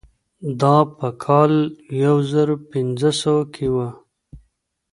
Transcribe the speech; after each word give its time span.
دا 0.61 0.77
په 0.97 1.07
کال 1.23 1.53
یو 2.03 2.15
زر 2.31 2.49
پنځه 2.71 3.11
سوه 3.21 3.43
کې 3.53 3.67
وه. 3.75 3.87